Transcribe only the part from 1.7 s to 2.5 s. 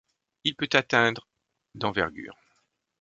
d'envergure.